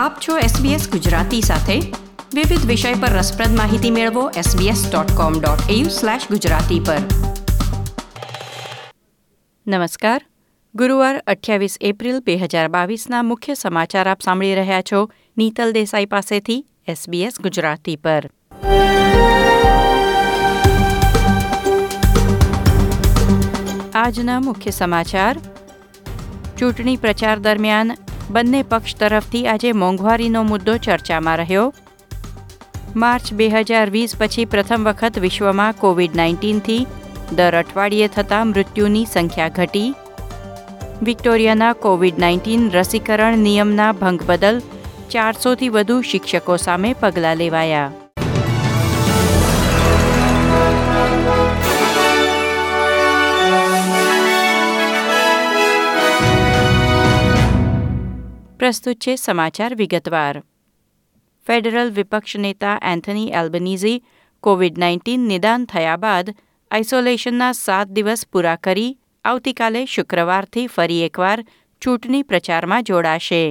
[0.00, 1.92] આપ છો SBS ગુજરાતી સાથે.
[2.34, 6.96] વિવિધ વિષય પર રસપ્રદ માહિતી મેળવો sbs.com.au/gujarati પર.
[9.66, 10.26] નમસ્કાર.
[10.74, 16.66] ગુરુવાર અઠ્યાવીસ એપ્રિલ બે હજાર બાવીસના મુખ્ય સમાચાર આપ સાંભળી રહ્યા છો નીતલ દેસાઈ પાસેથી
[16.88, 18.30] SBS ગુજરાતી પર.
[23.94, 25.40] આજના મુખ્ય સમાચાર.
[26.58, 27.96] ચૂંટણી પ્રચાર દરમિયાન
[28.34, 31.64] બંને પક્ષ તરફથી આજે મોંઘવારીનો મુદ્દો ચર્ચામાં રહ્યો.
[33.02, 36.86] માર્ચ બે હજાર વીસ પછી પ્રથમ વખત વિશ્વમાં કોવિડ નાઇન્ટીનથી
[37.32, 39.94] દર અઠવાડિયે થતા મૃત્યુની સંખ્યા ઘટી.
[41.02, 44.62] વિક્ટોરિયાના કોવિડ નાઇન્ટીન રસીકરણ નિયમના ભંગ બદલ
[45.08, 47.90] ચારસોથી વધુ શિક્ષકો સામે પગલાં લેવાયા.
[58.70, 60.36] પ્રસ્તુત છે સમાચાર વિગતવાર
[61.46, 64.02] ફેડરલ વિપક્ષ નેતા એન્થની એલ્બનીઝી
[64.44, 66.30] કોવિડ નાઇન્ટીન નિદાન થયા બાદ
[66.70, 68.92] આઇસોલેશનના સાત દિવસ પૂરા કરી
[69.24, 71.42] આવતીકાલે શુક્રવારથી ફરી એકવાર
[71.82, 73.42] ચૂંટણી પ્રચારમાં જોડાશે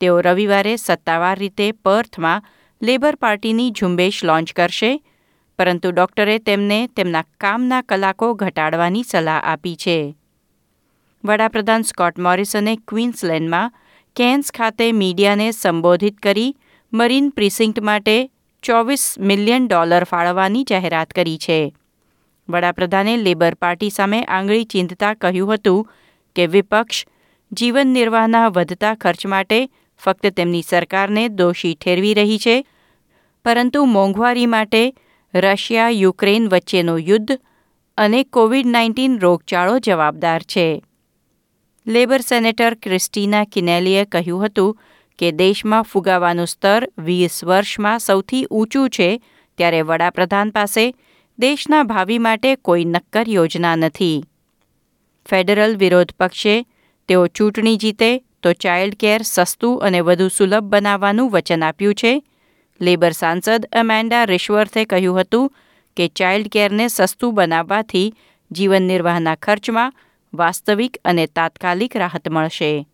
[0.00, 2.46] તેઓ રવિવારે સત્તાવાર રીતે પર્થમાં
[2.80, 4.92] લેબર પાર્ટીની ઝુંબેશ લોન્ચ કરશે
[5.58, 9.98] પરંતુ ડોક્ટરે તેમને તેમના કામના કલાકો ઘટાડવાની સલાહ આપી છે
[11.24, 13.74] વડાપ્રધાન સ્કોટ મોરિસને ક્વીન્સલેન્ડમાં
[14.16, 16.52] કેન્સ ખાતે મીડિયાને સંબોધિત કરી
[16.92, 18.14] મરીન પ્રિસિન્ક્ટ માટે
[18.62, 21.58] ચોવીસ મિલિયન ડોલર ફાળવવાની જાહેરાત કરી છે.
[22.48, 25.82] વડાપ્રધાને લેબર પાર્ટી સામે આંગળી ચીંધતા કહ્યું હતું
[26.36, 27.02] કે વિપક્ષ
[27.52, 29.60] જીવન નિર્વાહના વધતા ખર્ચ માટે
[30.00, 32.56] ફક્ત તેમની સરકારને દોષી ઠેરવી રહી છે,
[33.44, 34.82] પરંતુ મોંઘવારી માટે
[35.34, 37.38] રશિયા યુક્રેન વચ્ચેનો યુદ્ધ
[37.98, 40.68] અને કોવિડ નાઇન્ટીન રોગચાળો જવાબદાર છે.
[41.86, 44.78] લેબર સેનેટર ક્રિસ્ટીના કિનેલીએ કહ્યું હતું
[45.18, 49.10] કે દેશમાં ફુગાવાનું સ્તર વીસ વર્ષમાં સૌથી ઊંચું છે,
[49.58, 50.84] ત્યારે વડાપ્રધાન પાસે
[51.38, 54.16] દેશના ભાવિ માટે કોઈ નક્કર યોજના નથી.
[55.26, 56.56] ફેડરલ વિરોધ પક્ષે
[57.08, 58.10] તેઓ ચૂંટણી જીતે
[58.42, 62.12] તો ચાઇલ્ડ કેર સસ્તું અને વધુ સુલભ બનાવવાનું વચન આપ્યું છે.
[62.80, 65.46] લેબર સાંસદ અમેન્ડા રિશ્વર્થે કહ્યું હતું
[65.96, 68.08] કે ચાઇલ્ડ કેરને સસ્તું બનાવવાથી
[68.50, 69.94] જીવન નિર્વાહના ખર્ચમાં
[70.34, 72.86] વાસ્તવિક અને તાત્કાલિક રાહત મળશે.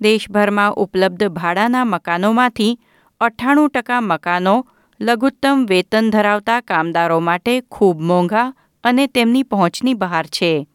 [0.00, 2.78] દેશભરમાં ઉપલબ્ધ ભાડાના મકાનોમાંથી
[3.20, 4.66] અઠ્ઠાણું ટકા મકાનો
[5.00, 10.66] લઘુત્તમ વેતન ધરાવતા કામદારો માટે ખૂબ મોંઘા અને તેમની પહોંચની બહાર છે.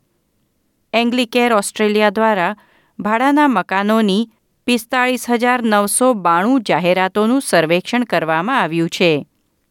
[0.93, 2.55] એંગ્લિકેર ઓસ્ટ્રેલિયા દ્વારા
[2.99, 4.29] ભાડાના મકાનોની
[4.65, 9.27] પિસ્તાળીસ હજાર નવસો બાણું જાહેરાતોનું સર્વેક્ષણ કરવામાં આવ્યું છે,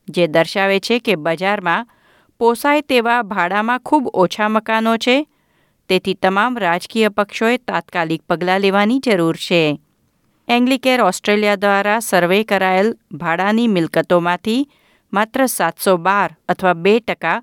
[0.09, 1.89] જે દર્શાવે છે કે બજારમાં
[2.39, 5.27] પોસાય તેવા ભાડામાં ખૂબ ઓછા મકાનો છે.
[5.89, 9.81] તેથી તમામ રાજકીય પક્ષોએ તાત્કાલિક પગલાં લેવાની જરૂર છે.
[10.49, 14.69] એંગ્લિકેર ઓસ્ટ્રેલિયા દ્વારા સર્વે કરાયેલ ભાડાની મિલકતોમાંથી
[15.13, 17.43] માત્ર સાતસો બાર અથવા બે ટકા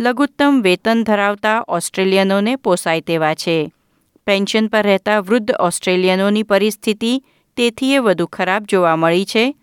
[0.00, 3.72] લઘુત્તમ વેતન ધરાવતા ઓસ્ટ્રેલિયનોને પોસાય તેવા છે.
[4.26, 7.24] પેન્શન પર રહેતા વૃદ્ધ ઓસ્ટ્રેલિયનોની પરિસ્થિતિ
[7.56, 9.54] તેથીએ વધુ ખરાબ જોવા મળી છે.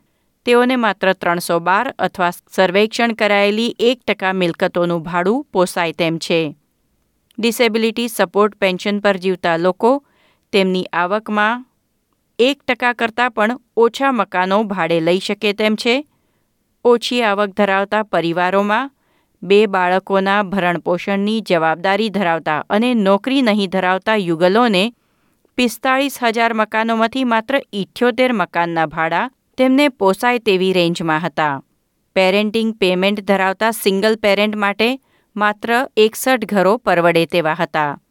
[0.46, 6.56] તેઓને માત્ર ત્રણસો બાર અથવા સર્વેક્ષણ કરાયેલી એક ટકા મિલકતોનું ભાડું પોસાય તેમ છે.
[7.38, 9.92] ડિસેબિલિટી સપોર્ટ પેન્શન પર જીવતા લોકો
[10.54, 11.64] તેમની આવકમાં
[12.40, 15.96] એક ટકા કરતાં પણ ઓછા મકાનો ભાડે લઈ શકે તેમ છે.
[16.86, 18.92] ઓછી આવક ધરાવતા પરિવારોમાં
[19.44, 24.84] બે બાળકોના ભરણપોષણની જવાબદારી ધરાવતા અને નોકરી નહીં ધરાવતા યુગલોને
[25.58, 31.64] પિસ્તાળીસ હજાર મકાનોમાંથી માત્ર ઇઠ્યોતેર મકાનના ભાડા તેમને પોસાય તેવી રેન્જમાં હતા.
[32.16, 35.00] પેરેન્ટિંગ પેમેન્ટ ધરાવતા સિંગલ પેરેન્ટ માટે
[35.36, 38.02] માત્ર એકસઠ ઘરો પરવડે તેવા હતા.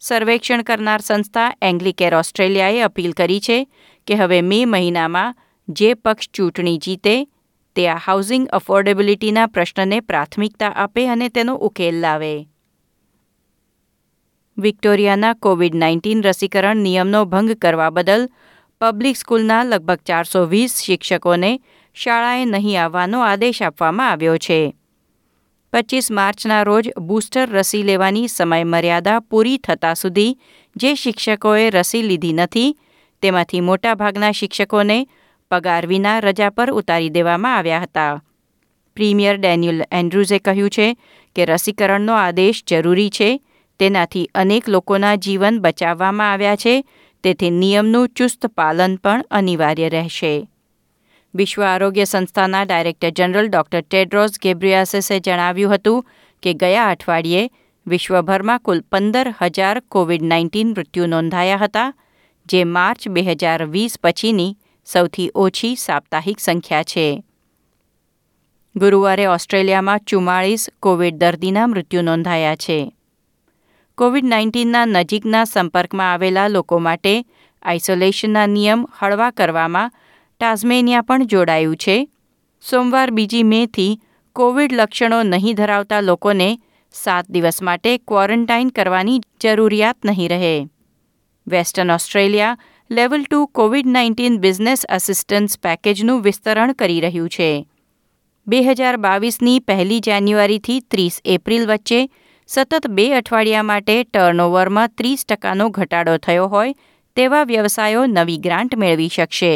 [0.00, 3.68] સર્વેક્ષણ કરનાર સંસ્થા એંગ્લિકેર ઓસ્ટ્રેલિયાએ અપીલ કરી છે
[4.06, 5.36] કે હવે મે મહિનામાં
[5.68, 7.28] જે પક્ષ ચૂંટણી જીતે
[7.76, 12.46] તે આ હાઉસિંગ અફોર્ડેબિલિટીના પ્રશ્નને પ્રાથમિકતા આપે અને તેનો ઉકેલ લાવે.
[14.58, 18.28] વિક્ટોરિયાના કોવિડ નાઇન્ટીન રસીકરણ નિયમનો ભંગ કરવા બદલ
[18.80, 21.48] પબ્લિક સ્કૂલના લગભગ ચારસો વીસ શિક્ષકોને
[21.96, 24.56] શાળાએ નહીં આવવાનો આદેશ આપવામાં આવ્યો છે.
[25.72, 30.32] પચીસ માર્ચના રોજ બૂસ્ટર રસી લેવાની સમયમર્યાદા પૂરી થતાં સુધી
[30.76, 32.70] જે શિક્ષકોએ રસી લીધી નથી,
[33.22, 34.98] તેમાંથી મોટાભાગના શિક્ષકોને
[35.50, 38.14] પગાર વિના રજા પર ઉતારી દેવામાં આવ્યા હતા.
[38.96, 40.88] પ્રીમિયર ડેનિયલ એન્ડ્રુઝે કહ્યું છે
[41.36, 43.30] કે રસીકરણનો આદેશ જરૂરી છે,
[43.80, 46.74] તેનાથી અનેક લોકોના જીવન બચાવવામાં આવ્યા છે
[47.24, 50.48] તેથી નિયમનું ચુસ્ત પાલન પણ અનિવાર્ય રહેશે.
[51.34, 56.06] વિશ્વ આરોગ્ય સંસ્થાના director general doctor Tedros Ghebreyesus જણાવ્યું હતું
[56.42, 57.50] કે ગયા અઠવાડિયે
[57.86, 61.94] વિશ્વભરમાં કુલ પંદર હજાર કોવિડ નાઇન્ટીન મૃત્યુ નોંધાયા હતા,
[62.46, 64.56] જે માર્ચ બે હજાર વીસ પછીની
[64.86, 67.24] સૌથી ઓછી સાપ્તાહિક સંખ્યા છે.
[68.76, 72.94] ગુરુવારે ઓસ્ટ્રેલિયામાં ચુમ્માળીસ કોવિડ દર્દીના મૃત્યુ નોંધાયા છે.
[73.98, 77.24] કોવિડ નાઇન્ટીનના નજીકના સંપર્કમાં આવેલા લોકો માટે
[77.62, 79.92] આઇસોલેશનના નિયમ હળવા કરવામાં
[80.40, 82.08] ટાઝમેનિયા પણ જોડાયું છે.
[82.70, 84.00] સોમવાર બીજી મેથી
[84.32, 86.58] કોવિડ લક્ષણો નહીં ધરાવતા લોકોને
[86.92, 90.68] સાત દિવસ માટે ક્વોરન્ટાઇન કરવાની જરૂરિયાત નહીં રહે.
[91.46, 92.56] Western Australia
[92.90, 97.66] level two COVID nineteen business assistance પેકેજનું વિસ્તરણ કરી રહ્યું છે.
[98.46, 102.00] બે હજાર બાવીસની પહેલી જાન્યુઆરીથી ત્રીસ એપ્રિલ વચ્ચે
[102.50, 106.72] સતત બે અઠવાડિયા માટે ટર્નઓવરમાં ત્રીસ ટકાનો ઘટાડો થયો હોય
[107.16, 109.50] તેવા વ્યવસાયો નવી ગ્રાન્ટ મેળવી શકશે.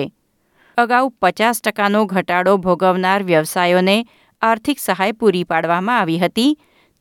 [0.79, 3.97] અગાઉ પચાસ ટકાનો ઘટાડો ભોગવનાર વ્યવસાયોને
[4.43, 6.53] આર્થિક સહાય પૂરી પાડવામાં આવી હતી.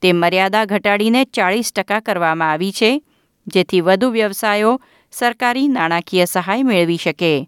[0.01, 2.89] તે મર્યાદા ઘટાડીને ચાળીસ ટકા કરવામાં આવી છે,
[3.47, 4.71] જેથી વધુ વ્યવસાયો
[5.11, 7.47] સરકારી નાણાકીય સહાય મેળવી શકે.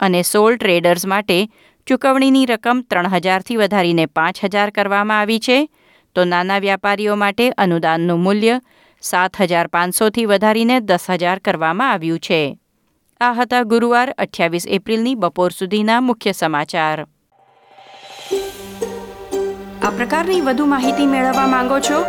[0.00, 1.40] અને સોલ ટ્રેડર્સ માટે
[1.86, 5.58] ચૂકવણીની રકમ ત્રણ હજારથી વધારીને પાંચ હજાર કરવામાં આવી છે.
[6.16, 8.60] તો નાના વ્યાપારીઓ માટે અનુદાનનું મૂલ્ય
[9.02, 12.58] સાત હજાર પાંચસોથી વધારીને દસ હજાર કરવામાં આવ્યું છે.
[13.20, 17.06] આ હતા ગુરુવાર અઠ્યાવીસ એપ્રિલની બપોર સુધીના મુખ્ય સમાચાર.
[19.82, 22.02] આ પ્રકારની વધુ માહિતી મેળવવા માંગો છો?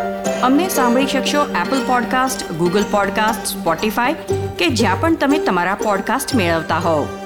[0.43, 4.13] અમને સાંભળી શકશો Apple podcast Google podcast Spotify
[4.59, 7.16] કે જ્યાં પણ તમે તમારા પોડકાસ્ટ મેળવતા હોવ.